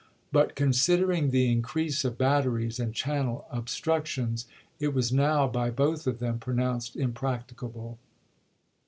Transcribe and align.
But 0.31 0.55
considering 0.55 1.29
the 1.29 1.51
increase 1.51 2.03
of 2.03 2.17
batteries 2.17 2.79
and 2.79 2.91
channel 2.91 3.45
obstructions, 3.51 4.47
it 4.79 4.95
was 4.95 5.13
now 5.13 5.47
by 5.47 5.69
both 5.69 6.07
of 6.07 6.17
them 6.17 6.39
pronounced 6.39 6.95
impracticable. 6.95 7.99